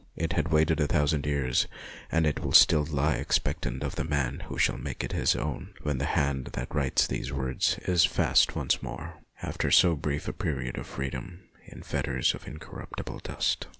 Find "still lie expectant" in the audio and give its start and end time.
2.53-3.83